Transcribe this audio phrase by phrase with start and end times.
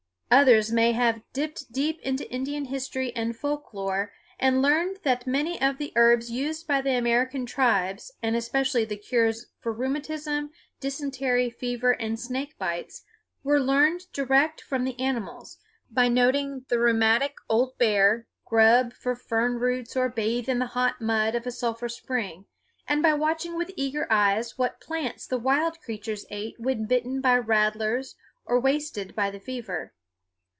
[0.33, 5.61] Others may have dipped deep into Indian history and folk lore and learned that many
[5.61, 11.49] of the herbs used by the American tribes, and especially the cures for rheumatism, dysentery,
[11.49, 13.03] fever, and snake bites,
[13.43, 15.57] were learned direct from the animals,
[15.89, 21.01] by noting the rheumatic old bear grub for fern roots or bathe in the hot
[21.01, 22.45] mud of a sulphur spring,
[22.87, 27.35] and by watching with eager eyes what plants the wild creatures ate when bitten by
[27.37, 28.15] rattlers
[28.45, 29.93] or wasted by the fever.